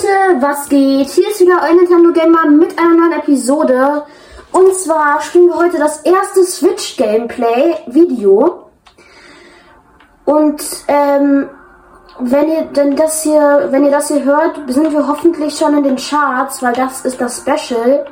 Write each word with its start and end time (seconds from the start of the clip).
Leute, 0.00 0.40
was 0.40 0.68
geht? 0.68 1.08
Hier 1.10 1.28
ist 1.28 1.40
wieder 1.40 1.60
euer 1.62 1.74
Nintendo 1.74 2.12
Gamer 2.12 2.46
mit 2.46 2.78
einer 2.78 2.94
neuen 2.94 3.12
Episode. 3.12 4.04
Und 4.50 4.74
zwar 4.74 5.20
spielen 5.20 5.48
wir 5.48 5.56
heute 5.56 5.78
das 5.78 6.00
erste 6.02 6.42
Switch 6.44 6.96
Gameplay 6.96 7.74
Video. 7.86 8.70
Und 10.24 10.62
ähm, 10.88 11.50
wenn 12.18 12.48
ihr 12.48 12.62
denn 12.66 12.96
das 12.96 13.22
hier, 13.22 13.68
wenn 13.70 13.84
ihr 13.84 13.90
das 13.90 14.08
hier 14.08 14.24
hört, 14.24 14.60
sind 14.68 14.90
wir 14.90 15.06
hoffentlich 15.06 15.56
schon 15.56 15.76
in 15.76 15.84
den 15.84 15.96
Charts, 15.96 16.62
weil 16.62 16.72
das 16.72 17.04
ist 17.04 17.20
das 17.20 17.38
Special. 17.38 18.06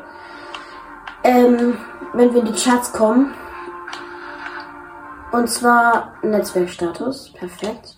Ähm, 1.24 1.78
wenn 2.12 2.34
wir 2.34 2.40
in 2.40 2.52
die 2.52 2.62
Charts 2.62 2.92
kommen. 2.92 3.32
Und 5.32 5.48
zwar 5.48 6.12
Netzwerkstatus. 6.22 7.32
Perfekt. 7.32 7.96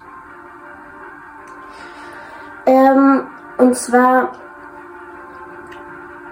Ähm, 2.66 3.27
und 3.61 3.77
zwar 3.77 4.33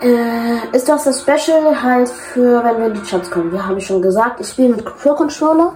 äh, 0.01 0.77
ist 0.77 0.89
das 0.89 1.05
das 1.05 1.21
Special 1.21 1.83
halt 1.83 2.09
für, 2.09 2.65
wenn 2.65 2.79
wir 2.79 2.87
in 2.87 2.95
die 2.95 3.03
Charts 3.03 3.31
kommen. 3.31 3.53
Wir 3.53 3.67
haben 3.67 3.81
schon 3.81 4.01
gesagt, 4.01 4.41
ich 4.41 4.49
spiele 4.49 4.77
mit 4.77 4.85
Pro 4.85 5.15
Controller. 5.15 5.75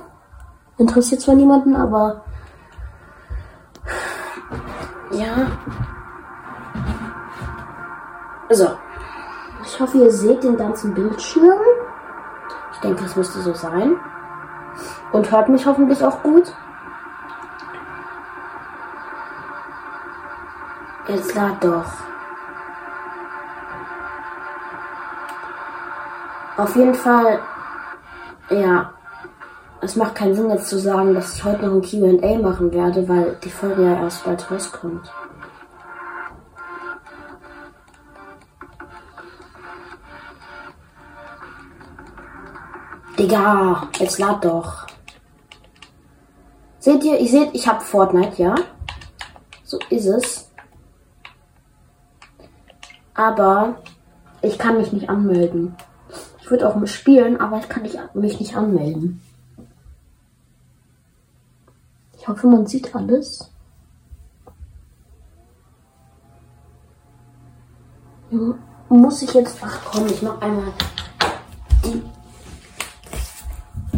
Interessiert 0.78 1.20
zwar 1.20 1.34
niemanden, 1.34 1.76
aber 1.76 2.24
ja. 5.10 5.46
So. 8.50 8.68
Ich 9.64 9.80
hoffe, 9.80 9.98
ihr 9.98 10.10
seht 10.10 10.42
den 10.42 10.56
ganzen 10.56 10.94
Bildschirm. 10.94 11.60
Ich 12.72 12.80
denke, 12.80 13.04
es 13.04 13.14
müsste 13.14 13.40
so 13.40 13.52
sein. 13.52 13.96
Und 15.12 15.30
hört 15.30 15.48
mich 15.50 15.66
hoffentlich 15.66 16.02
auch 16.02 16.22
gut. 16.22 16.52
Jetzt 21.08 21.34
lad 21.34 21.62
doch. 21.64 21.84
Auf 26.56 26.76
jeden 26.76 26.94
Fall, 26.94 27.40
ja, 28.50 28.92
es 29.80 29.96
macht 29.96 30.14
keinen 30.14 30.34
Sinn 30.34 30.48
jetzt 30.50 30.68
zu 30.68 30.78
sagen, 30.78 31.12
dass 31.12 31.34
ich 31.34 31.44
heute 31.44 31.66
noch 31.66 31.72
ein 31.72 31.82
QA 31.82 32.38
machen 32.38 32.72
werde, 32.72 33.08
weil 33.08 33.36
die 33.42 33.50
Folge 33.50 33.82
ja 33.84 34.00
erst 34.00 34.24
bald 34.24 34.48
rauskommt. 34.48 35.10
Digga, 43.18 43.88
jetzt 43.98 44.18
lad 44.18 44.44
doch. 44.44 44.86
Seht 46.78 47.02
ihr, 47.04 47.20
ich 47.20 47.30
seht, 47.30 47.50
ich 47.52 47.66
hab 47.66 47.82
Fortnite, 47.82 48.40
ja? 48.40 48.54
So 49.64 49.78
ist 49.90 50.06
es. 50.06 50.41
Aber 53.14 53.76
ich 54.40 54.58
kann 54.58 54.78
mich 54.78 54.92
nicht 54.92 55.08
anmelden. 55.08 55.76
Ich 56.40 56.50
würde 56.50 56.68
auch 56.68 56.86
spielen, 56.86 57.40
aber 57.40 57.58
ich 57.58 57.68
kann 57.68 57.82
mich 58.14 58.40
nicht 58.40 58.56
anmelden. 58.56 59.22
Ich 62.18 62.28
hoffe, 62.28 62.46
man 62.46 62.66
sieht 62.66 62.94
alles. 62.94 63.50
Ja, 68.30 68.38
Muss 68.88 69.22
ich 69.22 69.34
jetzt. 69.34 69.58
Ach 69.60 69.78
komm, 69.90 70.06
ich 70.06 70.22
mach 70.22 70.40
einmal 70.40 70.72
die 71.84 72.02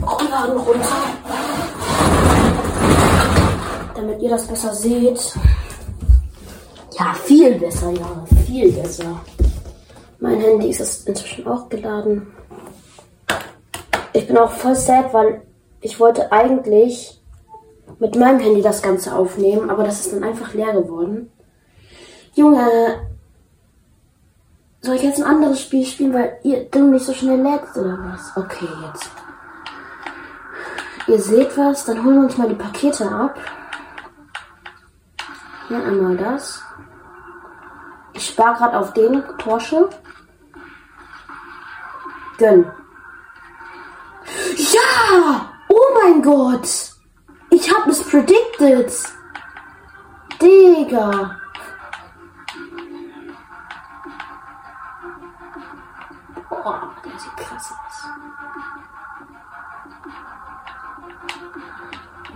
Rollladen 0.00 0.56
runter. 0.56 0.96
Damit 3.94 4.22
ihr 4.22 4.30
das 4.30 4.46
besser 4.46 4.74
seht. 4.74 5.34
Ja, 6.98 7.12
viel 7.14 7.58
besser, 7.58 7.90
ja. 7.90 8.24
Viel 8.46 8.70
besser. 8.72 9.20
Mein 10.20 10.40
Handy 10.40 10.70
ist 10.70 11.08
inzwischen 11.08 11.46
auch 11.46 11.68
geladen. 11.68 12.32
Ich 14.12 14.26
bin 14.26 14.38
auch 14.38 14.50
voll 14.50 14.76
sad, 14.76 15.12
weil 15.12 15.42
ich 15.80 15.98
wollte 15.98 16.30
eigentlich 16.30 17.20
mit 17.98 18.16
meinem 18.16 18.38
Handy 18.38 18.62
das 18.62 18.80
Ganze 18.80 19.14
aufnehmen, 19.14 19.70
aber 19.70 19.84
das 19.84 20.06
ist 20.06 20.14
dann 20.14 20.24
einfach 20.24 20.54
leer 20.54 20.72
geworden. 20.72 21.30
Junge, 22.34 23.08
soll 24.80 24.96
ich 24.96 25.02
jetzt 25.02 25.20
ein 25.20 25.26
anderes 25.26 25.60
Spiel 25.60 25.84
spielen, 25.84 26.14
weil 26.14 26.38
ihr 26.42 26.64
Ding 26.70 26.90
nicht 26.90 27.04
so 27.04 27.12
schnell 27.12 27.40
lädt 27.40 27.76
oder 27.76 27.98
was? 28.00 28.36
Okay, 28.36 28.68
jetzt. 28.86 29.10
Ihr 31.06 31.20
seht 31.20 31.56
was, 31.58 31.84
dann 31.84 32.04
holen 32.04 32.16
wir 32.16 32.24
uns 32.24 32.38
mal 32.38 32.48
die 32.48 32.54
Pakete 32.54 33.10
ab. 33.10 33.38
Hier 35.68 35.84
einmal 35.84 36.16
das. 36.16 36.63
Ich 38.14 38.28
spare 38.28 38.56
gerade 38.56 38.78
auf 38.78 38.92
den 38.92 39.22
Porsche. 39.38 39.90
Gönn. 42.38 42.70
Ja! 44.56 45.52
Oh 45.68 45.86
mein 46.00 46.22
Gott! 46.22 46.92
Ich 47.50 47.72
hab 47.72 47.86
es 47.88 48.02
predicted! 48.08 48.92
Digga! 50.40 51.40
Oh, 56.50 56.74
der 57.04 57.18
sieht 57.18 57.36
krass 57.36 57.72
aus. 57.72 58.04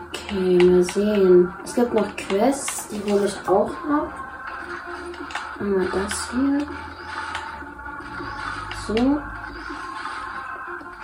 Okay, 0.08 0.58
mal 0.64 0.82
sehen. 0.82 1.54
Es 1.64 1.74
gibt 1.74 1.94
noch 1.94 2.16
Quests, 2.16 2.88
die 2.88 3.02
hole 3.10 3.26
ich 3.26 3.48
auch 3.48 3.70
ab. 3.70 4.27
Einmal 5.58 5.88
das 5.88 6.30
hier. 6.30 6.66
So. 8.86 9.20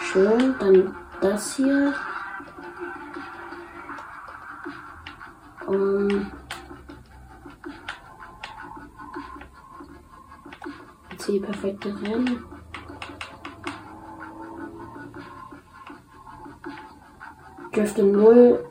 Schön. 0.00 0.54
Dann 0.58 0.96
das 1.20 1.56
hier. 1.56 1.94
Um. 5.66 6.30
Jetzt 11.10 11.26
hier 11.26 11.42
perfekte 11.42 11.88
Rennen. 12.00 12.44
Dürfte 17.74 18.04
0 18.04 18.64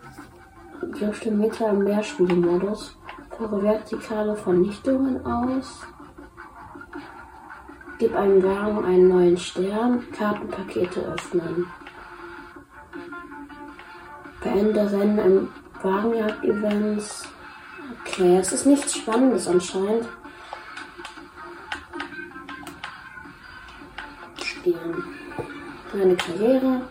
dürfte 0.99 1.31
Meter 1.31 1.69
im 1.69 1.83
Mehrspielmodus. 1.83 2.97
Führe 3.43 3.61
vertikale 3.61 4.37
Vernichtungen 4.37 5.25
aus. 5.25 5.81
Gib 7.99 8.15
einem 8.15 8.41
Wagen 8.41 8.85
einen 8.85 9.09
neuen 9.09 9.37
Stern. 9.37 10.09
Kartenpakete 10.13 11.01
öffnen. 11.01 11.67
Beende 14.41 14.89
Rennen 14.89 15.19
im 15.19 15.49
Wagenjagd-Events. 15.81 17.27
Okay, 18.05 18.37
es 18.37 18.53
ist 18.53 18.65
nichts 18.65 18.95
Spannendes 18.95 19.45
anscheinend. 19.49 20.07
Spielen. 24.41 25.03
Eine 25.93 26.15
Karriere. 26.15 26.81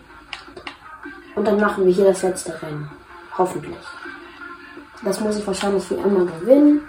Und 1.35 1.47
dann 1.47 1.59
machen 1.59 1.83
wir 1.85 1.93
hier 1.93 2.05
das 2.05 2.21
letzte 2.21 2.61
Rennen. 2.61 2.91
Hoffentlich. 3.35 3.77
Das 5.03 5.19
muss 5.19 5.37
ich 5.37 5.45
wahrscheinlich 5.45 5.89
wie 5.89 5.95
immer 5.95 6.25
gewinnen. 6.25 6.81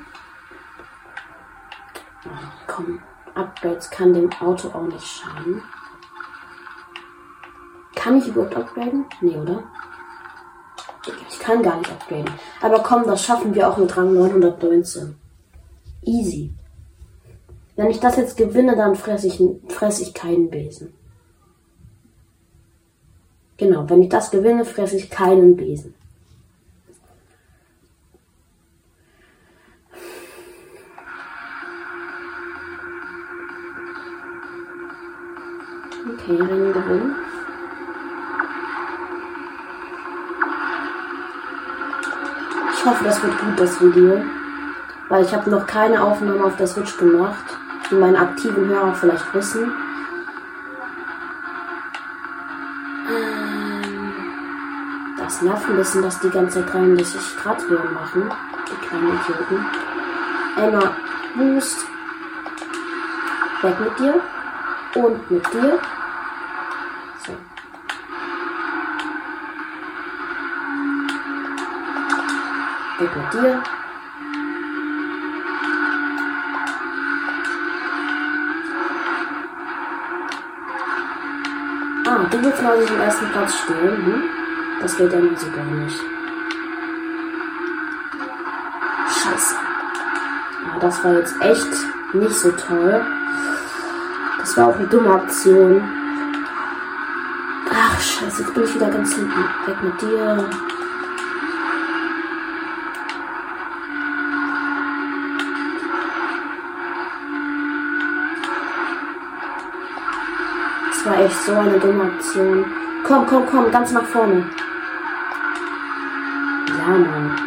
Ach, 2.24 2.52
komm, 2.66 3.00
Upgrades 3.34 3.90
kann 3.90 4.14
dem 4.14 4.30
Auto 4.40 4.68
auch 4.68 4.86
nicht 4.86 5.06
schaden. 5.06 5.62
Kann 7.94 8.18
ich 8.18 8.28
überhaupt 8.28 8.56
upgraden? 8.56 9.06
Nee, 9.20 9.36
oder? 9.36 9.64
Ich 11.28 11.38
kann 11.38 11.62
gar 11.62 11.78
nicht 11.78 11.90
upgraden. 11.90 12.30
Aber 12.60 12.80
komm, 12.80 13.04
das 13.04 13.24
schaffen 13.24 13.54
wir 13.54 13.68
auch 13.68 13.76
mit 13.76 13.94
Rang 13.96 14.14
919. 14.14 15.16
Easy. 16.02 16.54
Wenn 17.76 17.90
ich 17.90 17.98
das 17.98 18.16
jetzt 18.16 18.36
gewinne, 18.36 18.76
dann 18.76 18.94
fresse 18.94 19.26
ich, 19.26 19.42
fress 19.68 20.00
ich 20.00 20.14
keinen 20.14 20.48
Besen. 20.48 20.94
Genau, 23.56 23.88
wenn 23.88 24.02
ich 24.02 24.08
das 24.08 24.30
gewinne, 24.30 24.64
fresse 24.64 24.96
ich 24.96 25.10
keinen 25.10 25.56
Besen. 25.56 25.94
Okay, 36.06 36.36
Rennen 36.36 36.72
gewinnen. 36.72 37.16
Ich 42.74 42.84
hoffe, 42.84 43.04
das 43.04 43.22
wird 43.22 43.38
gut, 43.40 43.58
das 43.58 43.80
Video. 43.80 44.22
Weil 45.08 45.24
ich 45.24 45.34
habe 45.34 45.48
noch 45.48 45.66
keine 45.66 46.02
Aufnahme 46.02 46.44
auf 46.44 46.56
der 46.56 46.66
Switch 46.66 46.96
gemacht, 46.98 47.44
wie 47.88 47.94
meine 47.94 48.18
aktiven 48.18 48.68
Hörer 48.68 48.94
vielleicht 48.94 49.32
wissen. 49.32 49.72
Ähm, 53.10 54.12
Das 55.18 55.40
nervt 55.40 55.68
ein 55.70 55.76
bisschen, 55.76 56.02
dass 56.02 56.20
die 56.20 56.28
ganze 56.28 56.60
Zeit 56.60 56.74
33 56.74 57.36
Grad 57.42 57.62
Höhe 57.66 57.78
machen. 57.78 58.30
Die 58.68 58.86
kleinen 58.86 59.18
Idioten. 59.18 59.66
Emma, 60.56 60.92
Boost. 61.34 61.86
Weg 63.62 63.80
mit 63.80 63.98
dir. 63.98 64.20
Und 64.96 65.30
mit 65.30 65.52
dir. 65.52 65.80
Weg 72.98 73.10
mit 73.16 73.32
dir. 73.32 73.62
Ah, 82.06 82.26
du 82.30 82.44
willst 82.44 82.62
mal 82.62 82.78
den 82.78 83.00
ersten 83.00 83.26
Platz 83.32 83.58
stehen, 83.58 84.06
hm? 84.06 84.22
Das 84.80 84.96
geht 84.96 85.12
ja 85.12 85.18
nur 85.18 85.36
so 85.36 85.50
gar 85.50 85.64
nicht. 85.64 86.00
Scheiße. 89.08 89.56
Ja, 90.66 90.78
das 90.78 91.02
war 91.02 91.14
jetzt 91.14 91.34
echt 91.40 92.14
nicht 92.14 92.34
so 92.34 92.52
toll. 92.52 93.04
Das 94.38 94.56
war 94.56 94.68
auch 94.68 94.76
eine 94.76 94.86
dumme 94.86 95.14
Aktion. 95.14 95.82
Ach, 97.72 98.00
scheiße, 98.00 98.42
jetzt 98.42 98.54
bin 98.54 98.62
ich 98.62 98.74
wieder 98.74 98.90
ganz 98.90 99.14
hinten. 99.14 99.44
Weg 99.66 99.82
mit 99.82 100.00
dir. 100.00 100.48
Echt 111.24 111.42
so 111.44 111.52
eine 111.52 111.78
dumme 111.78 112.04
Aktion. 112.04 112.64
Komm, 113.02 113.26
komm, 113.26 113.46
komm, 113.46 113.70
ganz 113.70 113.92
nach 113.92 114.04
vorne. 114.04 114.44
Ja, 116.68 116.88
Mann. 116.88 117.38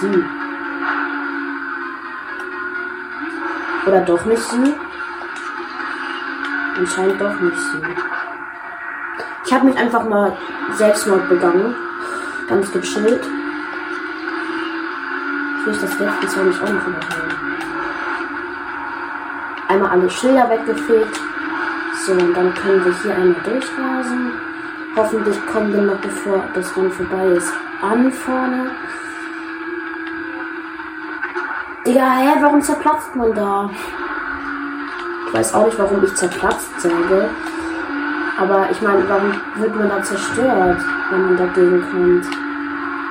Sie. 0.00 0.24
Oder 3.86 4.00
doch 4.00 4.24
nicht 4.24 4.42
sie? 4.42 4.74
Anscheinend 6.78 7.20
doch 7.20 7.40
nicht 7.40 7.56
sie. 7.56 7.82
Ich 9.46 9.52
habe 9.52 9.66
mich 9.66 9.78
einfach 9.78 10.04
mal 10.04 10.36
Selbstmord 10.74 11.28
begangen. 11.28 11.74
Ganz 12.48 12.70
gechillt. 12.72 13.26
Ich 15.58 15.66
will 15.66 15.72
das 15.72 15.98
letzte 15.98 16.44
nicht 16.44 16.62
auch 16.62 16.68
noch 16.68 16.86
überhören. 16.86 17.30
Einmal 19.68 19.90
alle 19.90 20.10
Schilder 20.10 20.50
weggefegt. 20.50 21.20
So, 22.10 22.16
dann 22.16 22.52
können 22.54 22.84
wir 22.84 22.92
hier 23.02 23.14
einmal 23.14 23.40
durchrasen. 23.44 24.32
Hoffentlich 24.96 25.46
kommen 25.46 25.72
wir 25.72 25.82
noch, 25.82 26.00
bevor 26.00 26.42
das 26.54 26.76
Rennen 26.76 26.90
vorbei 26.90 27.24
ist, 27.36 27.52
an 27.82 28.10
vorne. 28.10 28.72
Digga, 31.86 32.16
hä, 32.16 32.30
warum 32.40 32.60
zerplatzt 32.60 33.14
man 33.14 33.32
da? 33.32 33.70
Ich 35.28 35.34
weiß 35.34 35.54
auch 35.54 35.66
nicht, 35.66 35.78
warum 35.78 36.02
ich 36.02 36.12
zerplatzt 36.16 36.80
sage. 36.80 37.28
Aber 38.40 38.68
ich 38.72 38.82
meine, 38.82 39.08
warum 39.08 39.32
wird 39.54 39.76
man 39.76 39.88
da 39.88 40.02
zerstört, 40.02 40.80
wenn 41.12 41.26
man 41.26 41.36
dagegen 41.36 41.80
kommt? 41.92 42.26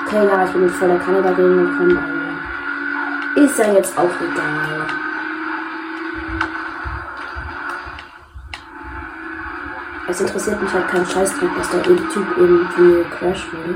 Okay, 0.07 0.27
ja, 0.27 0.43
ich 0.43 0.51
bin 0.51 0.63
mit 0.63 0.71
voller 0.71 0.99
Kanne 0.99 1.21
dagegen 1.21 1.71
gekommen, 1.71 1.97
aber 1.97 3.41
ist 3.41 3.57
ja 3.59 3.71
jetzt 3.71 3.97
auch 3.97 4.11
egal. 4.19 5.08
Es 10.09 10.19
interessiert 10.19 10.59
mich 10.59 10.73
halt 10.73 10.87
kein 10.87 11.05
Scheißdreck, 11.05 11.55
dass 11.55 11.69
der 11.69 11.83
Typ 11.83 12.01
von 12.09 12.67
mir 12.77 13.05
crasht 13.11 13.45
wurde. 13.53 13.75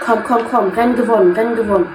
Komm, 0.00 0.24
komm, 0.24 0.50
komm, 0.50 0.68
Rennen 0.70 0.96
gewonnen, 0.96 1.32
Rennen 1.32 1.54
gewonnen. 1.54 1.86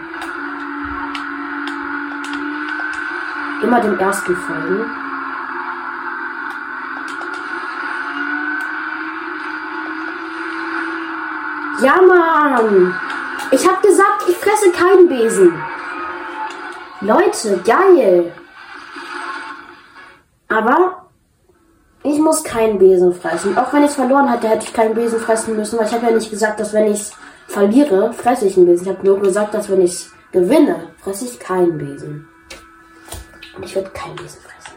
Immer 3.64 3.82
dem 3.82 3.98
ersten 3.98 4.36
folgen. 4.36 4.86
Ja, 11.82 12.00
Mann! 12.02 12.96
Ich 13.50 13.68
hab 13.68 13.82
gesagt, 13.82 14.26
ich 14.30 14.38
fresse 14.38 14.72
keinen 14.72 15.10
Besen. 15.10 15.52
Leute, 17.02 17.60
geil! 17.66 18.32
Aber 20.50 20.97
muss 22.28 22.44
keinen 22.44 22.78
Besen 22.78 23.14
fressen. 23.14 23.58
Auch 23.58 23.72
wenn 23.72 23.84
ich 23.84 23.92
es 23.92 23.96
verloren 23.96 24.30
hatte, 24.30 24.50
hätte 24.50 24.66
ich 24.66 24.74
keinen 24.74 24.94
Besen 24.94 25.18
fressen 25.18 25.56
müssen, 25.56 25.80
weil 25.80 25.88
ich 25.88 25.94
habe 25.94 26.08
ja 26.08 26.12
nicht 26.12 26.30
gesagt, 26.30 26.60
dass 26.60 26.74
wenn 26.74 26.88
ich 26.88 27.00
es 27.00 27.14
verliere, 27.48 28.12
fresse 28.12 28.48
ich 28.48 28.58
einen 28.58 28.66
Besen. 28.66 28.86
Ich 28.86 28.94
habe 28.94 29.08
nur 29.08 29.22
gesagt, 29.22 29.54
dass 29.54 29.70
wenn 29.70 29.80
ich 29.80 30.10
gewinne, 30.34 30.90
fresse 30.98 31.24
ich 31.24 31.40
keinen 31.40 31.78
Besen. 31.78 32.28
Und 33.56 33.64
ich 33.64 33.74
werde 33.76 33.90
keinen 33.92 34.18
Besen 34.18 34.42
fressen. 34.42 34.74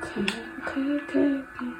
Okay, 0.00 0.24
okay, 0.62 1.00
okay, 1.06 1.44
okay. 1.54 1.72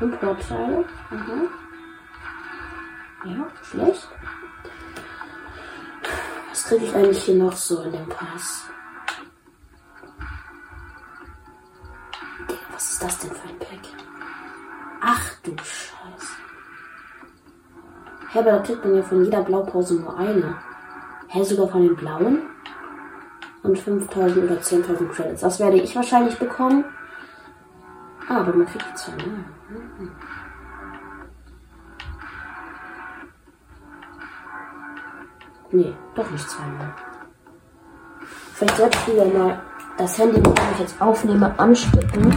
Importteile. 0.00 0.84
Mhm. 1.10 1.48
Ja, 3.26 3.46
schlecht. 3.62 4.08
Kriege 6.74 6.86
ich 6.86 6.94
eigentlich 6.96 7.22
hier 7.22 7.36
noch 7.36 7.52
so 7.52 7.82
in 7.82 7.92
dem 7.92 8.08
Pass? 8.08 8.64
Was 12.72 12.90
ist 12.90 13.00
das 13.00 13.18
denn 13.20 13.30
für 13.30 13.48
ein 13.48 13.58
Pack? 13.60 13.78
Ach 15.00 15.32
du 15.44 15.52
Scheiße. 15.52 16.32
Hä, 18.32 18.38
aber 18.40 18.50
da 18.50 18.58
kriegt 18.58 18.84
man 18.84 18.96
ja 18.96 19.02
von 19.04 19.24
jeder 19.24 19.42
Blaupause 19.42 19.94
nur 19.94 20.18
eine. 20.18 20.56
Hä, 21.28 21.44
sogar 21.44 21.68
von 21.68 21.82
den 21.82 21.94
blauen? 21.94 22.42
Und 23.62 23.78
5000 23.78 24.50
oder 24.50 24.60
10.000 24.60 25.08
Credits. 25.10 25.42
Das 25.42 25.60
werde 25.60 25.76
ich 25.76 25.94
wahrscheinlich 25.94 26.36
bekommen. 26.40 26.84
Ah, 28.28 28.40
aber 28.40 28.52
man 28.52 28.66
kriegt 28.66 28.98
zwei, 28.98 29.12
ne? 29.12 29.44
Mhm. 29.68 30.10
Nee, 35.74 35.92
doch 36.14 36.30
nicht 36.30 36.48
zweimal. 36.48 36.94
Vielleicht 38.52 38.76
sollte 38.76 38.96
ich 38.96 39.12
wieder 39.12 39.24
mal 39.24 39.60
das 39.98 40.16
Handy, 40.16 40.36
mit 40.36 40.46
dem 40.46 40.72
ich 40.74 40.78
jetzt 40.78 41.02
aufnehme, 41.02 41.58
anstecken. 41.58 42.36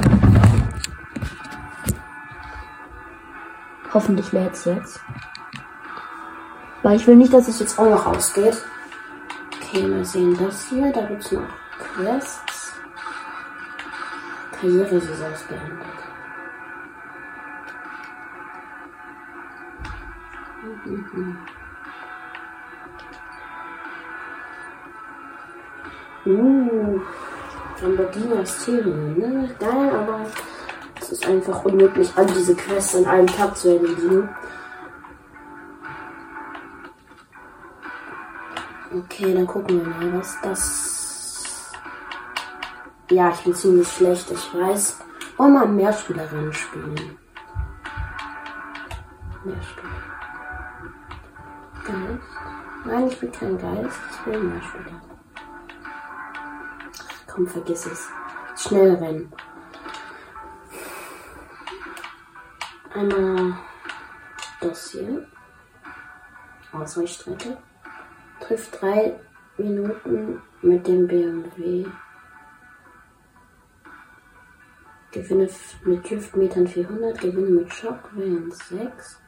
Hoffentlich 3.94 4.32
lädt 4.32 4.54
es 4.54 4.66
jetzt. 4.66 5.00
Weil 6.82 6.96
ich 6.96 7.06
will 7.06 7.16
nicht, 7.16 7.32
dass 7.32 7.48
es 7.48 7.60
jetzt 7.60 7.78
auch 7.78 7.88
noch 7.88 8.08
ausgeht. 8.08 8.58
Okay, 9.62 9.86
mal 9.86 10.04
sehen 10.04 10.36
das 10.40 10.70
hier. 10.70 10.92
Da 10.92 11.04
gibt 11.04 11.24
es 11.24 11.32
noch 11.32 11.48
Quests. 11.78 12.74
Karrieresaison 14.60 15.34
beendet. 15.48 15.88
Mhm. 20.86 21.38
Uh, 26.28 27.00
Lamborghini 27.82 28.38
Asterion, 28.42 29.18
ne? 29.18 29.50
Geil, 29.60 29.90
aber 29.96 30.26
es 31.00 31.14
ist 31.14 31.26
einfach 31.26 31.64
unmöglich, 31.64 32.12
all 32.18 32.26
diese 32.26 32.54
Quests 32.54 32.96
an 32.96 33.06
einem 33.06 33.28
Tag 33.28 33.56
zu 33.56 33.70
erledigen. 33.70 34.28
Okay, 38.94 39.34
dann 39.34 39.48
gucken 39.48 39.80
wir 39.80 39.88
mal, 39.88 40.20
was 40.20 40.38
das. 40.42 41.72
Ja, 43.10 43.30
ich 43.30 43.44
bin 43.46 43.56
ziemlich 43.56 43.88
schlecht, 43.88 44.30
ich 44.30 44.54
weiß. 44.54 45.00
Wollen 45.38 45.54
wir 45.54 45.60
mal 45.60 45.68
Mehrspielerinnen 45.68 46.52
spielen? 46.52 47.18
Mehrspieler. 49.46 50.04
Geist? 51.86 52.24
Nein, 52.84 53.08
ich 53.08 53.18
bin 53.18 53.32
kein 53.32 53.58
Geist, 53.58 54.00
ich 54.12 54.26
will 54.26 54.44
Mehrspieler. 54.44 55.17
Komm, 57.38 57.46
vergiss 57.46 57.86
es. 57.86 58.10
Schnell 58.56 58.96
rennen. 58.96 59.32
Einmal 62.92 63.60
das 64.60 64.90
hier. 64.90 65.28
Ausweichstrecke. 66.72 67.60
Trifft 68.40 68.82
drei 68.82 69.20
Minuten 69.60 70.42
mit 70.64 70.88
dem 70.88 71.08
BMW. 71.08 71.86
Gewinne 75.12 75.48
mit 75.86 76.10
Hüftmetern 76.10 76.68
400, 76.68 77.22
Gewinne 77.22 77.52
mit 77.52 77.72
Shockwellen 77.72 78.52
6. 78.52 79.22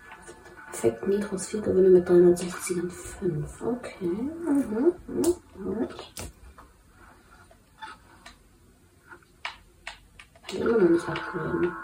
Effekt 0.71 1.07
Nitros 1.07 1.45
4, 1.45 1.61
Gewinne 1.61 1.89
mit 1.89 2.09
360ern 2.09 2.89
5. 2.89 3.61
Okay. 3.61 4.07
Mhm. 4.07 4.93
Mhm. 5.07 5.87
Kann 10.49 10.61
immer 10.61 10.77
noch 10.77 10.89
nicht 10.89 11.07
upgraden. 11.07 11.75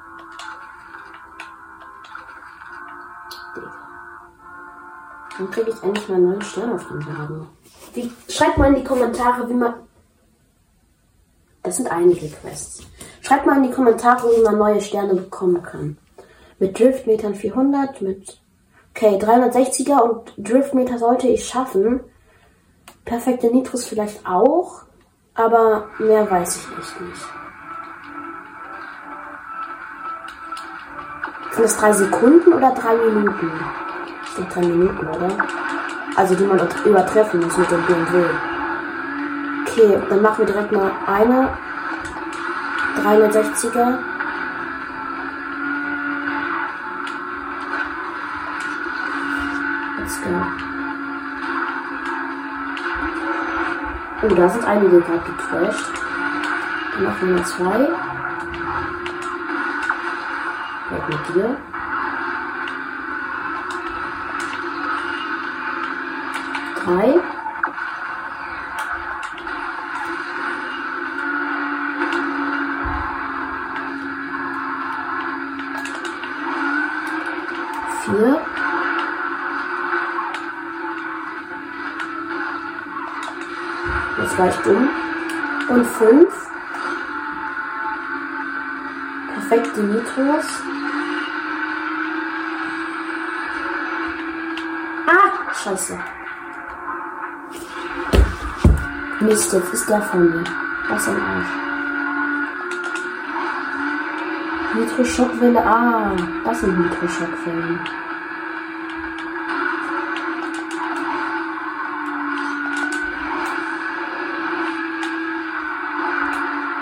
Dann 5.38 5.51
kriege 5.51 5.69
ich 5.69 5.84
endlich 5.84 6.07
mal 6.07 6.15
einen 6.15 6.29
neuen 6.29 6.41
Stern 6.41 6.74
auf 6.74 6.88
den 6.88 7.05
Wagen. 7.05 7.48
Wie, 7.93 8.12
schreibt 8.29 8.57
mal 8.57 8.69
in 8.69 8.75
die 8.75 8.84
Kommentare, 8.84 9.48
wie 9.50 9.53
man. 9.53 9.74
Das 11.62 11.77
sind 11.77 11.91
einige 11.91 12.29
Quests. 12.29 12.84
Schreibt 13.22 13.45
mal 13.45 13.57
in 13.57 13.63
die 13.63 13.72
Kommentare, 13.72 14.27
wie 14.36 14.43
man 14.43 14.57
neue 14.57 14.81
Sterne 14.81 15.15
bekommen 15.15 15.62
kann. 15.62 15.98
Mit 16.57 16.79
Driftmetern 16.79 17.36
400, 17.36 18.01
mit. 18.01 18.39
Okay, 18.91 19.17
360er 19.17 20.00
und 20.00 20.34
Driftmeter 20.38 20.98
sollte 20.98 21.27
ich 21.27 21.45
schaffen. 21.45 22.00
Perfekte 23.03 23.48
Nitros 23.48 23.86
vielleicht 23.86 24.25
auch, 24.25 24.84
aber 25.34 25.89
mehr 26.00 26.29
weiß 26.31 26.55
ich 26.55 26.77
echt 26.77 27.01
nicht. 27.01 27.45
Sind 31.56 31.64
es 31.64 31.78
drei 31.78 31.94
Sekunden 31.94 32.52
oder 32.52 32.72
drei 32.72 32.98
Minuten? 32.98 33.50
Ich 34.26 34.36
denke 34.36 34.54
drei 34.54 34.62
Minuten, 34.62 35.08
oder? 35.08 35.30
Also 36.18 36.36
die 36.36 36.44
man 36.44 36.60
übertreffen 36.84 37.40
muss 37.40 37.58
mit 37.58 37.72
dem 37.72 37.82
BMW. 37.86 38.26
Okay, 39.62 40.02
dann 40.10 40.22
machen 40.22 40.40
wir 40.40 40.46
direkt 40.48 40.72
mal 40.74 40.92
eine 41.08 41.48
360er. 43.02 43.98
Let's 49.98 50.22
go. 50.22 50.30
Oh, 54.24 54.36
da 54.36 54.50
sind 54.50 54.66
einige 54.66 55.00
gerade 55.00 55.20
gecrashed. 55.20 55.86
Dann 56.96 57.04
machen 57.06 57.36
wir 57.36 57.44
zwei. 57.46 57.95
Weg 61.08 61.18
mit 61.18 61.36
dir. 61.36 61.58
Drei. 66.84 67.22
Vier. 78.04 78.42
Jetzt 84.18 84.38
war 84.40 84.48
ich 84.48 84.56
dumm. 84.58 84.90
Und 85.70 85.86
fünf. 85.86 86.46
Perfekte 89.34 89.82
Nitros. 89.82 90.46
Ah, 95.08 95.46
scheiße. 95.65 95.98
Mist, 99.22 99.53
jetzt 99.53 99.74
ist 99.74 99.89
der 99.89 100.01
von 100.01 100.29
mir. 100.29 100.43
Was 100.89 101.07
ein 101.07 101.19
Arsch. 101.19 101.48
Nitro-Schockwelle, 104.75 105.65
ah, 105.65 106.15
das 106.43 106.60
sind 106.60 106.77
Nitro-Schockwellen. 106.77 107.79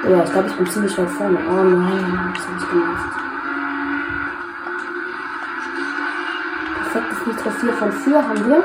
Ja, 0.09 0.23
ich 0.23 0.31
glaube, 0.31 0.49
ich 0.49 0.55
bin 0.57 0.67
ziemlich 0.67 0.97
weit 0.97 1.09
vorne. 1.11 1.39
Oh 1.49 1.63
nein, 1.63 2.33
was 2.35 2.47
habe 2.47 2.57
ich 2.59 2.69
gemacht? 2.69 3.22
Nitro 7.43 7.59
4 7.59 7.73
von 7.73 7.91
4 7.91 8.23
haben 8.23 8.49
wir. 8.49 8.63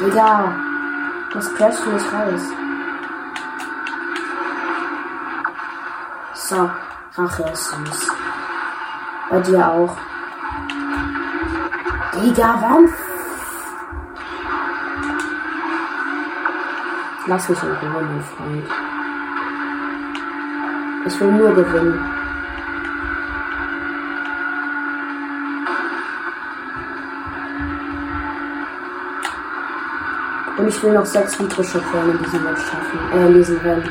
Digga, 0.00 0.52
das 1.32 1.54
crasht 1.54 1.86
mich 1.86 2.02
raus. 2.12 2.42
So, 6.34 6.70
Rache 7.16 7.42
ist 7.52 7.70
süß. 7.70 8.12
Bei 9.30 9.40
dir 9.40 9.68
auch. 9.68 9.96
Digga, 12.14 12.58
warum? 12.60 12.92
Lass 17.26 17.48
mich 17.48 17.62
in 17.62 17.68
Ruhe, 17.68 18.02
mein 18.02 18.24
Freund. 18.24 18.68
Ich 21.06 21.20
will 21.20 21.32
nur 21.32 21.54
gewinnen. 21.54 22.17
Und 30.68 30.74
ich 30.74 30.82
will 30.82 30.92
noch 30.92 31.06
sechs 31.06 31.40
Mikroschockwellen 31.40 32.18
in 32.18 32.24
diesem 32.24 32.44
Match 32.44 32.60
schaffen. 32.60 32.98
Äh, 33.14 33.26
in 33.28 33.34
diesem 33.36 33.56
Rennen. 33.56 33.90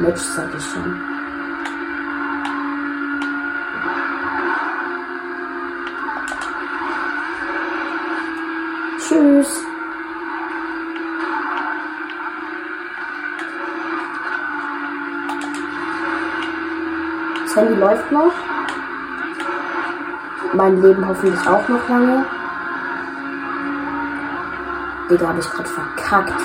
Match 0.00 0.20
sag 0.20 0.54
ich 0.54 0.64
schon. 0.66 1.00
Tschüss. 8.98 9.64
Das 17.44 17.56
Handy 17.56 17.74
läuft 17.76 18.12
noch. 18.12 18.32
Mein 20.52 20.82
Leben 20.82 21.08
hoffentlich 21.08 21.48
auch 21.48 21.66
noch 21.66 21.88
lange. 21.88 22.37
Digga, 25.10 25.28
habe 25.28 25.40
ich 25.40 25.50
gerade 25.50 25.68
verkackt. 25.68 26.42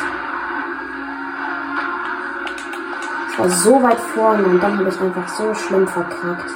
Ich 3.30 3.40
war 3.40 3.50
so 3.50 3.84
weit 3.84 4.00
vorne 4.00 4.44
und 4.44 4.64
dann 4.64 4.78
habe 4.78 4.88
ich 4.88 5.02
einfach 5.02 5.28
so 5.28 5.54
schlimm 5.54 5.86
verkackt. 5.86 6.50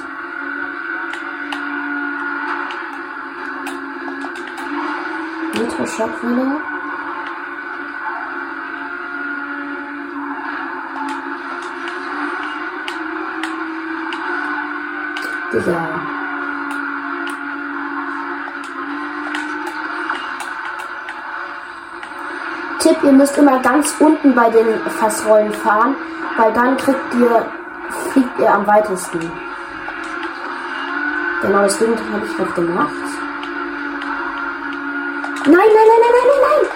Nitro-Schock 5.54 6.22
wieder. 6.22 6.60
Digga. 15.52 16.07
Tipp, 22.88 23.02
ihr 23.02 23.12
müsst 23.12 23.36
immer 23.36 23.60
ganz 23.60 23.94
unten 24.00 24.34
bei 24.34 24.48
den 24.48 24.80
Fassrollen 24.98 25.52
fahren, 25.52 25.94
weil 26.38 26.50
dann 26.54 26.74
kriegt 26.78 27.14
ihr, 27.20 27.46
fliegt 28.12 28.38
ihr 28.38 28.50
am 28.50 28.66
weitesten. 28.66 29.30
Genau 31.42 31.62
deswegen 31.64 31.92
habe 31.92 32.24
ich 32.24 32.36
das 32.36 32.54
gemacht. 32.54 32.94
Nein, 35.44 35.54
nein, 35.54 35.88
nein, 35.90 36.00
nein, 36.02 36.14
nein, 36.14 36.28
nein, 36.30 36.42
nein! 36.48 36.70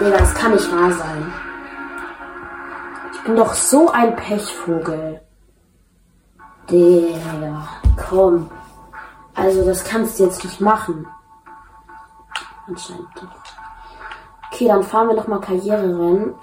Digga, 0.00 0.18
das 0.18 0.34
kann 0.34 0.52
nicht 0.52 0.72
wahr 0.72 0.92
sein. 0.92 1.32
Ich 3.12 3.20
bin 3.20 3.36
doch 3.36 3.52
so 3.52 3.90
ein 3.90 4.16
Pechvogel. 4.16 5.20
Digga, 6.70 7.68
komm. 8.08 8.50
Also, 9.34 9.62
das 9.66 9.84
kannst 9.84 10.18
du 10.18 10.24
jetzt 10.24 10.42
nicht 10.42 10.60
machen. 10.62 11.06
Anscheinend 12.66 13.08
doch. 13.14 13.45
Okay, 14.56 14.68
dann 14.68 14.82
fahren 14.82 15.08
wir 15.08 15.16
noch 15.16 15.28
mal 15.28 15.38
Karriererennen. 15.38 16.34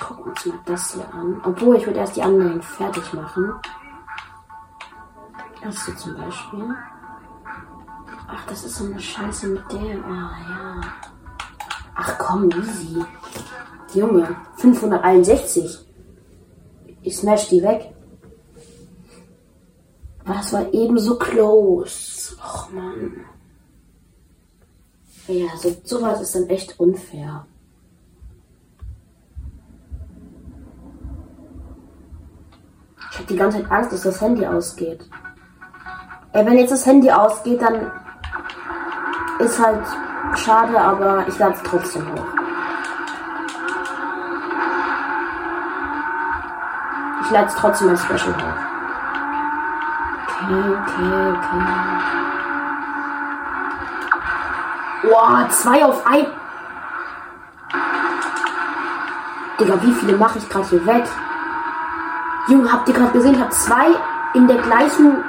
Gucken 0.00 0.24
uns 0.24 0.46
mal 0.46 0.58
das 0.64 0.92
hier 0.92 1.14
an. 1.14 1.40
Obwohl, 1.44 1.76
ich 1.76 1.86
würde 1.86 2.00
erst 2.00 2.16
die 2.16 2.22
anderen 2.22 2.60
fertig 2.60 3.12
machen. 3.12 3.52
Das 5.62 5.84
hier 5.86 5.96
zum 5.96 6.16
Beispiel. 6.16 6.74
Ach, 8.26 8.44
das 8.48 8.64
ist 8.64 8.74
so 8.78 8.86
eine 8.86 8.98
Scheiße 8.98 9.46
mit 9.46 9.62
der. 9.70 10.04
Ah, 10.04 10.30
ja. 10.48 10.80
Ach 11.94 12.18
komm, 12.18 12.50
easy. 12.50 13.04
Junge, 13.94 14.34
561. 14.56 15.86
Ich 17.02 17.16
smash 17.16 17.48
die 17.48 17.62
weg. 17.62 17.94
Aber 20.24 20.34
das 20.34 20.52
war 20.52 20.74
eben 20.74 20.98
so 20.98 21.16
close. 21.16 22.34
Och 22.42 22.72
man. 22.72 23.24
Ja, 25.28 25.48
so, 25.58 25.76
sowas 25.84 26.22
ist 26.22 26.34
dann 26.34 26.48
echt 26.48 26.80
unfair. 26.80 27.46
Ich 33.10 33.18
habe 33.18 33.26
die 33.28 33.36
ganze 33.36 33.58
Zeit 33.58 33.70
Angst, 33.70 33.92
dass 33.92 34.02
das 34.02 34.20
Handy 34.22 34.46
ausgeht. 34.46 35.06
Ey, 36.32 36.46
wenn 36.46 36.58
jetzt 36.58 36.70
das 36.70 36.86
Handy 36.86 37.10
ausgeht, 37.10 37.60
dann 37.60 37.90
ist 39.38 39.62
halt 39.62 39.84
schade, 40.36 40.80
aber 40.80 41.28
ich 41.28 41.38
lade 41.38 41.54
es 41.54 41.62
trotzdem 41.62 42.10
hoch. 42.10 42.26
Ich 47.22 47.30
lade 47.30 47.48
es 47.48 47.54
trotzdem 47.54 47.90
als 47.90 48.02
Special 48.02 48.34
hoch. 48.34 48.68
Okay, 50.24 50.70
okay, 50.70 51.30
okay. 51.32 52.27
Boah, 55.08 55.48
zwei 55.48 55.84
auf 55.86 56.06
ein. 56.06 56.26
Digga, 59.58 59.82
wie 59.82 59.92
viele 59.92 60.18
mache 60.18 60.38
ich 60.38 60.48
gerade 60.50 60.66
hier 60.66 60.84
weg? 60.86 61.04
Junge, 62.48 62.70
habt 62.70 62.88
ihr 62.88 62.94
gerade 62.94 63.12
gesehen? 63.12 63.34
Ich 63.34 63.40
habe 63.40 63.50
zwei 63.50 63.86
in 64.34 64.46
der 64.46 64.58
gleichen 64.58 65.24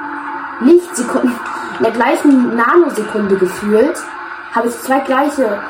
Lichtsekunde, 0.60 1.32
in 1.78 1.84
der 1.84 1.92
gleichen 1.92 2.56
Nanosekunde 2.56 3.38
gefühlt. 3.38 3.98
Habe 4.54 4.68
ich 4.68 4.78
zwei 4.82 5.00
gleiche 5.00 5.62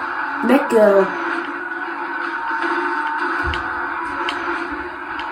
wegge. 0.43 1.07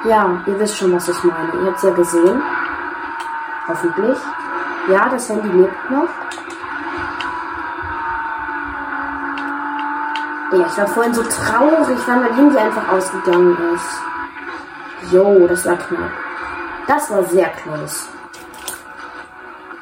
Ja, 0.05 0.31
ihr 0.47 0.61
wisst 0.61 0.77
schon, 0.79 0.93
was 0.95 1.09
ich 1.09 1.25
meine. 1.25 1.53
Ihr 1.61 1.67
habt 1.67 1.79
es 1.79 1.83
ja 1.83 1.91
gesehen. 1.91 2.43
Hoffentlich. 3.67 4.19
Ja, 4.89 5.09
das 5.09 5.29
Handy 5.29 5.49
lebt 5.49 5.91
noch. 5.91 6.09
Ja, 10.51 10.67
ich 10.67 10.79
war 10.79 10.87
vorhin 10.87 11.13
so 11.13 11.23
traurig, 11.25 11.99
weil 12.07 12.21
mein 12.21 12.35
Handy 12.35 12.57
einfach 12.57 12.89
ausgegangen 12.91 13.57
ist. 13.75 15.13
Jo, 15.13 15.47
das 15.47 15.67
war 15.67 15.77
knapp. 15.77 16.11
Das 16.87 17.11
war 17.11 17.23
sehr 17.25 17.51
close. 17.51 18.07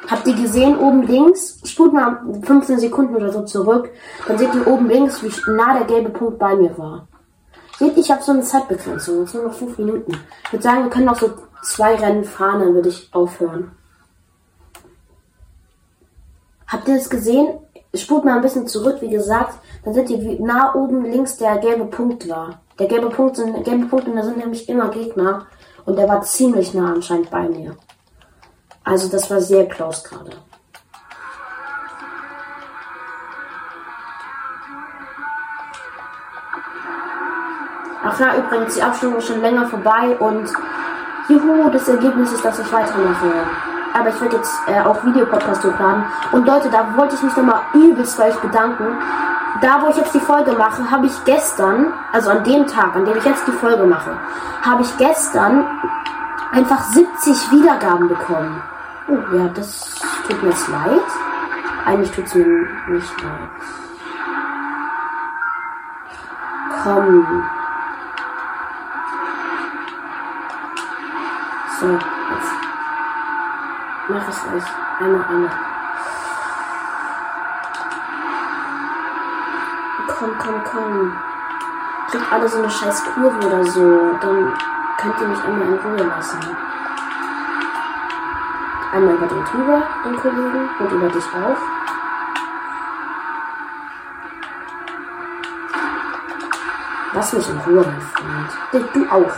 Habt 0.09 0.27
ihr 0.27 0.35
gesehen, 0.35 0.77
oben 0.77 1.03
links, 1.03 1.59
spult 1.65 1.93
mal 1.93 2.21
15 2.43 2.79
Sekunden 2.79 3.15
oder 3.15 3.31
so 3.31 3.43
zurück, 3.43 3.89
dann 4.27 4.37
seht 4.37 4.53
ihr 4.53 4.67
oben 4.67 4.89
links, 4.89 5.23
wie 5.23 5.51
nah 5.51 5.73
der 5.73 5.85
gelbe 5.85 6.09
Punkt 6.09 6.37
bei 6.37 6.55
mir 6.55 6.77
war. 6.77 7.07
Seht, 7.77 7.97
ich 7.97 8.11
habe 8.11 8.23
so 8.23 8.31
eine 8.33 8.41
Zeitbegrenzung, 8.41 9.23
es 9.23 9.31
sind 9.31 9.43
noch 9.43 9.53
5 9.53 9.77
Minuten. 9.77 10.17
Ich 10.45 10.53
würde 10.53 10.63
sagen, 10.63 10.83
wir 10.83 10.89
können 10.89 11.05
noch 11.05 11.19
so 11.19 11.31
zwei 11.63 11.95
Rennen 11.95 12.23
fahren, 12.23 12.59
dann 12.59 12.73
würde 12.73 12.89
ich 12.89 13.09
aufhören. 13.13 13.71
Habt 16.67 16.87
ihr 16.89 16.95
das 16.95 17.09
gesehen? 17.09 17.59
Spult 17.97 18.25
mal 18.25 18.35
ein 18.35 18.41
bisschen 18.41 18.67
zurück, 18.67 18.97
wie 19.01 19.09
gesagt, 19.09 19.55
dann 19.83 19.93
seht 19.93 20.09
ihr, 20.09 20.21
wie 20.21 20.39
nah 20.39 20.73
oben 20.75 21.05
links 21.05 21.37
der 21.37 21.57
gelbe 21.57 21.85
Punkt 21.85 22.27
war. 22.29 22.61
Der 22.79 22.87
gelbe 22.87 23.09
Punkt 23.09 23.35
sind, 23.35 23.63
gelbe 23.63 23.85
Punkte, 23.87 24.11
da 24.13 24.23
sind 24.23 24.37
nämlich 24.37 24.67
immer 24.69 24.89
Gegner. 24.89 25.47
Und 25.85 25.97
der 25.97 26.07
war 26.07 26.21
ziemlich 26.21 26.73
nah 26.73 26.93
anscheinend 26.93 27.29
bei 27.29 27.47
mir. 27.47 27.75
Also 28.83 29.09
das 29.09 29.29
war 29.29 29.41
sehr 29.41 29.65
close 29.67 30.03
gerade. 30.07 30.31
Ach 38.03 38.19
ja, 38.19 38.37
übrigens, 38.37 38.75
die 38.75 38.81
Abstimmung 38.81 39.17
ist 39.17 39.27
schon 39.27 39.41
länger 39.41 39.67
vorbei 39.67 40.15
und 40.19 40.49
juhu, 41.27 41.69
das 41.69 41.87
Ergebnis 41.89 42.31
ist, 42.31 42.45
dass 42.45 42.59
ich 42.59 42.71
weitermache. 42.71 43.76
Aber 43.93 44.09
ich 44.09 44.21
werde 44.21 44.37
jetzt 44.37 44.53
äh, 44.67 44.79
auch 44.81 45.03
Videopodcast 45.03 45.63
hochladen. 45.63 46.03
Und 46.31 46.45
Leute, 46.45 46.69
da 46.69 46.85
wollte 46.95 47.15
ich 47.15 47.23
mich 47.23 47.35
nochmal 47.35 47.61
übelst 47.73 48.17
bei 48.17 48.29
euch 48.29 48.39
bedanken. 48.39 48.85
Da, 49.61 49.81
wo 49.81 49.89
ich 49.89 49.97
jetzt 49.97 50.13
die 50.13 50.19
Folge 50.19 50.51
mache, 50.51 50.89
habe 50.91 51.07
ich 51.07 51.25
gestern, 51.25 51.93
also 52.11 52.29
an 52.29 52.43
dem 52.43 52.67
Tag, 52.67 52.95
an 52.95 53.05
dem 53.05 53.17
ich 53.17 53.25
jetzt 53.25 53.47
die 53.47 53.51
Folge 53.51 53.85
mache, 53.85 54.11
habe 54.61 54.83
ich 54.83 54.97
gestern 54.97 55.65
einfach 56.51 56.83
70 56.83 57.51
Wiedergaben 57.51 58.07
bekommen. 58.07 58.61
Oh, 59.07 59.35
ja, 59.35 59.47
das 59.55 59.95
tut 60.27 60.43
mir 60.43 60.49
jetzt 60.49 60.67
leid. 60.67 61.01
Eigentlich 61.85 62.11
tut 62.11 62.25
es 62.25 62.35
mir 62.35 62.45
nicht 62.89 63.23
leid. 63.23 63.49
Komm. 66.83 67.43
So, 71.79 71.99
mach 74.09 74.27
ich 74.29 74.53
euch 74.53 74.63
einmal 74.99 75.25
einmal. 75.25 75.51
Komm, 80.07 80.37
komm, 80.37 80.63
komm. 80.63 81.17
Kriegt 82.09 82.31
alle 82.31 82.47
so 82.47 82.57
eine 82.59 82.69
scheiß 82.69 83.03
Kurve 83.13 83.45
oder 83.45 83.63
so. 83.65 84.17
Dann 84.21 84.53
könnt 84.97 85.21
ihr 85.21 85.27
mich 85.27 85.43
einmal 85.43 85.67
in 85.67 85.79
Ruhe 85.79 86.07
lassen. 86.07 86.39
Einmal 88.93 89.15
über 89.15 89.27
den 89.27 89.45
drüber, 89.45 89.83
den 90.05 90.17
Kollegen, 90.17 90.69
und 90.79 90.91
über 90.91 91.09
dich 91.09 91.25
auch. 91.25 91.57
Lass 97.13 97.33
mich 97.33 97.49
in 97.49 97.57
Ruhe, 97.59 97.85
mein 97.85 98.01
Freund. 98.01 98.93
Du 98.93 99.07
auch. 99.09 99.33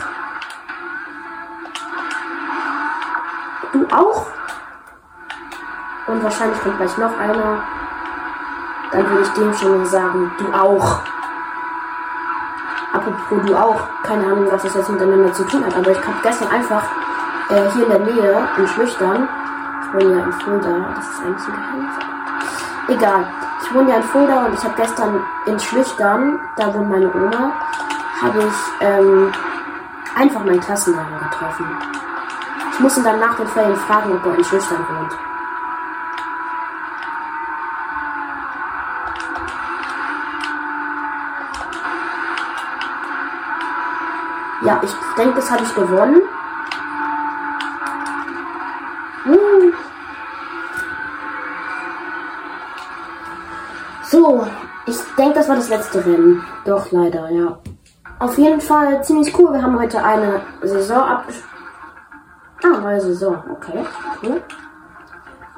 Du 3.71 3.87
auch? 3.91 4.38
Und 6.09 6.23
wahrscheinlich 6.23 6.59
kommt 6.61 6.77
gleich 6.77 6.97
noch 6.97 7.17
einer. 7.19 7.63
Dann 8.91 9.09
würde 9.09 9.21
ich 9.21 9.29
dem 9.29 9.53
schon 9.53 9.85
sagen, 9.85 10.31
du 10.39 10.51
auch. 10.51 11.01
Apropos 12.93 13.45
du 13.45 13.55
auch. 13.55 13.81
Keine 14.03 14.25
Ahnung, 14.25 14.47
was 14.51 14.63
das 14.63 14.73
jetzt 14.73 14.89
miteinander 14.89 15.31
zu 15.33 15.43
tun 15.43 15.63
hat. 15.63 15.77
Aber 15.77 15.91
ich 15.91 15.99
habe 15.99 16.17
gestern 16.23 16.49
einfach 16.49 16.83
äh, 17.49 17.69
hier 17.73 17.83
in 17.83 17.89
der 17.91 17.99
Nähe, 17.99 18.47
in 18.57 18.67
Schlüchtern, 18.67 19.27
ich 19.81 19.93
wohne 19.93 20.17
ja 20.17 20.23
in 20.23 20.33
Fulda, 20.33 20.93
das 20.95 21.09
ist 21.09 21.21
eigentlich 21.21 21.47
ein 21.47 21.53
Geheimnis. 21.53 21.95
Egal. 22.87 23.27
Ich 23.61 23.73
wohne 23.73 23.89
ja 23.89 23.95
in 23.97 24.03
Fulda 24.03 24.45
und 24.45 24.53
ich 24.53 24.63
habe 24.63 24.73
gestern 24.77 25.23
in 25.45 25.59
Schlüchtern, 25.59 26.39
da 26.57 26.73
wohnt 26.73 26.89
meine 26.89 27.13
Oma, 27.13 27.51
habe 28.21 28.39
ich 28.39 28.85
ähm, 28.87 29.31
einfach 30.15 30.43
meinen 30.43 30.59
Klassenlehrer 30.59 31.19
getroffen. 31.29 31.65
Ich 32.73 32.79
muss 32.79 32.97
ihn 32.97 33.03
dann 33.03 33.19
nach 33.19 33.35
den 33.35 33.47
Ferien 33.47 33.75
fragen, 33.75 34.11
ob 34.13 34.25
er 34.25 34.35
in 34.35 34.43
Schlüchtern 34.43 34.85
wohnt. 34.89 35.28
Ja, 44.69 44.79
ich 44.83 44.91
denke, 45.17 45.33
das 45.37 45.49
habe 45.49 45.63
ich 45.63 45.73
gewonnen. 45.73 46.21
Uh. 49.25 49.71
So, 54.03 54.45
ich 54.85 54.97
denke, 55.17 55.33
das 55.33 55.49
war 55.49 55.55
das 55.55 55.69
letzte 55.69 56.05
Rennen. 56.05 56.43
Doch, 56.65 56.91
leider, 56.91 57.31
ja. 57.31 57.57
Auf 58.19 58.37
jeden 58.37 58.61
Fall 58.61 59.03
ziemlich 59.03 59.35
cool. 59.39 59.53
Wir 59.53 59.63
haben 59.63 59.79
heute 59.79 60.03
eine 60.03 60.39
Saison 60.61 61.01
abgeschlossen. 61.01 61.49
Ah, 62.63 62.77
neue 62.79 63.01
Saison. 63.01 63.43
Okay, 63.51 63.83
cool. 64.21 64.43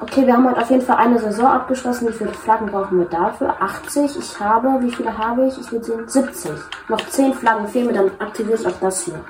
Okay, 0.01 0.25
wir 0.25 0.33
haben 0.33 0.49
heute 0.49 0.59
auf 0.59 0.69
jeden 0.71 0.81
Fall 0.81 0.97
eine 0.97 1.19
Saison 1.19 1.45
abgeschlossen. 1.45 2.07
Wie 2.07 2.13
viele 2.13 2.33
Flaggen 2.33 2.71
brauchen 2.71 2.97
wir 2.97 3.05
dafür? 3.05 3.55
80. 3.61 4.17
Ich 4.17 4.39
habe, 4.39 4.81
wie 4.81 4.89
viele 4.89 5.15
habe 5.15 5.45
ich? 5.45 5.59
Ich 5.59 5.71
würde 5.71 5.85
sehen 5.85 6.07
70. 6.07 6.51
Noch 6.89 7.05
10 7.07 7.35
Flaggen 7.35 7.67
fehlen 7.67 7.87
mir, 7.87 7.93
dann 7.93 8.11
aktiviere 8.17 8.57
ich 8.59 8.67
auch 8.67 8.79
das 8.81 9.03
hier. 9.03 9.23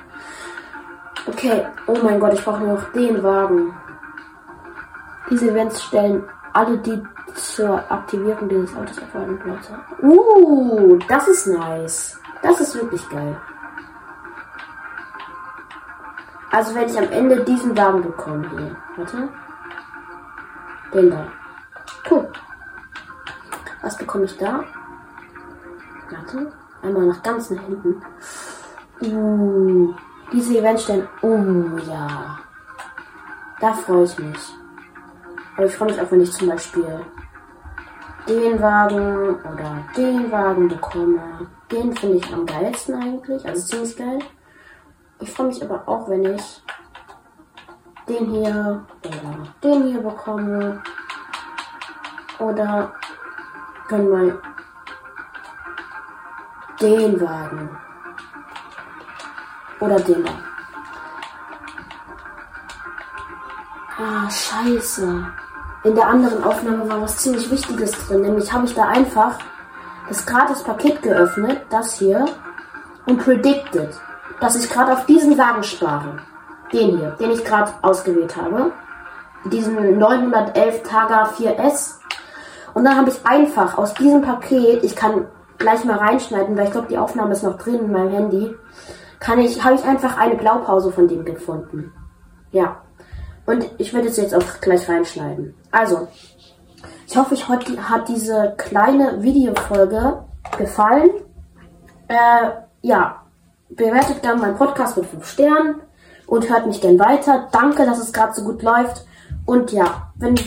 Okay, 1.28 1.66
oh 1.88 1.98
mein 2.02 2.22
Gott, 2.22 2.34
ich 2.34 2.44
brauche 2.44 2.62
nur 2.62 2.76
noch 2.76 2.92
den 2.94 3.22
Wagen. 3.22 3.74
Diese 5.30 5.52
Events 5.52 5.84
stellen 5.84 6.24
alle 6.54 6.78
die 6.78 7.04
zur 7.36 7.76
Aktivierung 7.92 8.48
dieses 8.48 8.76
Autos 8.76 8.98
erforderlichen 8.98 9.40
Plätze. 9.40 9.74
Uh, 10.02 10.98
das 11.08 11.28
ist 11.28 11.48
nice. 11.48 12.18
Das 12.42 12.62
ist 12.62 12.76
wirklich 12.76 13.08
geil. 13.10 13.36
Also 16.50 16.76
werde 16.76 16.92
ich 16.92 16.98
am 16.98 17.12
Ende 17.12 17.44
diesen 17.44 17.78
Wagen 17.78 18.02
bekommen 18.04 18.50
hier. 18.58 18.76
Warte. 18.96 19.30
Da. 20.92 21.28
Cool. 22.10 22.30
Was 23.82 23.98
bekomme 23.98 24.26
ich 24.26 24.38
da? 24.38 24.64
Warte. 26.10 26.52
Einmal 26.82 27.06
nach 27.06 27.24
ganz 27.24 27.50
nach 27.50 27.62
hinten. 27.62 28.02
Uh, 29.02 29.94
diese 30.34 30.58
Events 30.58 30.84
stellen. 30.84 31.08
Oh 31.22 31.78
ja. 31.90 32.40
Da 33.62 33.74
freue 33.74 34.04
ich 34.04 34.20
mich. 34.20 34.54
Aber 35.56 35.66
ich 35.66 35.76
freue 35.76 35.92
mich 35.92 36.02
auch, 36.02 36.12
wenn 36.12 36.22
ich 36.22 36.32
zum 36.34 36.50
Beispiel 36.50 37.06
den 38.28 38.62
Wagen 38.62 39.30
oder 39.36 39.86
den 39.96 40.30
Wagen 40.30 40.68
bekomme. 40.68 41.48
Den 41.72 41.96
finde 41.96 42.18
ich 42.18 42.34
am 42.34 42.46
geilsten 42.46 42.96
eigentlich. 42.96 43.46
Also 43.48 43.66
ziemlich 43.66 43.96
geil. 43.96 44.20
Ich 45.20 45.32
freue 45.32 45.48
mich 45.48 45.64
aber 45.64 45.88
auch, 45.88 46.10
wenn 46.10 46.26
ich 46.26 46.62
den 48.08 48.26
hier 48.32 48.86
oder 49.04 49.36
den 49.64 49.84
hier 49.84 50.02
bekomme. 50.02 50.82
Oder 52.40 52.92
dann 53.90 54.10
mal 54.10 54.42
den 56.80 57.22
Wagen. 57.22 57.70
Oder 59.80 60.00
den 60.00 60.24
da. 60.24 60.32
Ah, 64.00 64.30
scheiße. 64.30 65.28
In 65.84 65.96
der 65.96 66.08
anderen 66.08 66.44
Aufnahme 66.44 66.90
war 66.90 67.02
was 67.02 67.18
ziemlich 67.18 67.50
Wichtiges 67.52 67.92
drin. 68.08 68.22
Nämlich 68.22 68.52
habe 68.52 68.66
ich 68.66 68.74
da 68.74 68.88
einfach 68.88 69.38
das 70.08 70.26
gratis 70.26 70.64
Paket 70.64 71.02
geöffnet, 71.02 71.62
das 71.70 71.94
hier, 71.94 72.26
und 73.06 73.24
predicted, 73.24 73.90
dass 74.40 74.56
ich 74.56 74.70
gerade 74.70 74.94
auf 74.94 75.06
diesen 75.06 75.38
Wagen 75.38 75.64
spare. 75.64 76.18
Den 76.74 76.98
hier, 76.98 77.12
den 77.20 77.32
ich 77.32 77.44
gerade 77.44 77.72
ausgewählt 77.82 78.36
habe. 78.36 78.72
diesen 79.46 79.98
911 79.98 80.84
Taga 80.84 81.32
4S. 81.38 81.96
Und 82.74 82.86
dann 82.86 82.96
habe 82.96 83.10
ich 83.10 83.26
einfach 83.26 83.78
aus 83.78 83.94
diesem 83.94 84.22
Paket, 84.22 84.84
ich 84.84 84.96
kann 84.96 85.28
gleich 85.58 85.84
mal 85.84 85.98
reinschneiden, 85.98 86.56
weil 86.58 86.66
ich 86.66 86.72
glaube, 86.72 86.88
die 86.88 86.98
Aufnahme 86.98 87.34
ist 87.34 87.44
noch 87.44 87.58
drin 87.58 87.80
in 87.80 87.92
meinem 87.92 88.12
Handy, 88.12 88.56
kann 89.20 89.40
ich, 89.40 89.64
habe 89.64 89.76
ich 89.76 89.84
einfach 89.84 90.18
eine 90.18 90.36
Blaupause 90.36 90.92
von 90.92 91.08
dem 91.08 91.26
gefunden. 91.26 91.94
Ja. 92.52 92.82
Und 93.46 93.70
ich 93.78 93.94
werde 93.94 94.08
es 94.08 94.18
jetzt 94.18 94.36
auch 94.36 94.62
gleich 94.62 94.88
reinschneiden. 94.88 95.56
Also, 95.72 96.08
ich 97.08 97.18
hoffe, 97.18 97.34
euch 97.34 97.46
hat 97.48 98.08
diese 98.08 98.54
kleine 98.58 99.22
Videofolge 99.22 100.24
gefallen. 100.58 101.10
Äh, 102.08 102.52
ja, 102.82 103.24
bewertet 103.70 104.24
dann 104.24 104.40
meinen 104.40 104.56
Podcast 104.56 104.98
mit 104.98 105.06
5 105.08 105.26
Sternen 105.26 105.82
und 106.32 106.50
hört 106.50 106.66
mich 106.66 106.80
gern 106.80 106.98
weiter. 106.98 107.50
Danke, 107.52 107.86
dass 107.86 108.00
es 108.00 108.14
gerade 108.14 108.34
so 108.34 108.44
gut 108.44 108.64
läuft. 108.64 109.06
Und 109.46 109.74
ja, 109.74 110.14
wenn, 110.16 110.40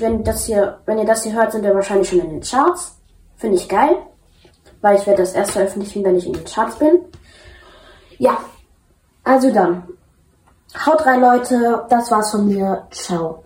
wenn 0.00 0.24
das 0.24 0.46
hier, 0.46 0.80
wenn 0.86 0.98
ihr 0.98 1.04
das 1.04 1.22
hier 1.22 1.34
hört, 1.34 1.52
sind 1.52 1.62
wir 1.62 1.72
wahrscheinlich 1.72 2.08
schon 2.08 2.18
in 2.18 2.30
den 2.30 2.40
Charts. 2.40 2.96
Finde 3.36 3.54
ich 3.54 3.68
geil. 3.68 3.96
Weil 4.80 4.98
ich 4.98 5.06
werde 5.06 5.22
das 5.22 5.34
erst 5.34 5.52
veröffentlichen, 5.52 6.02
wenn 6.02 6.16
ich 6.16 6.26
in 6.26 6.32
den 6.32 6.44
Charts 6.44 6.80
bin. 6.80 7.02
Ja. 8.18 8.38
Also 9.22 9.52
dann. 9.52 9.84
Haut 10.84 11.06
rein, 11.06 11.20
Leute. 11.20 11.86
Das 11.88 12.10
war's 12.10 12.32
von 12.32 12.48
mir. 12.48 12.88
Ciao. 12.90 13.44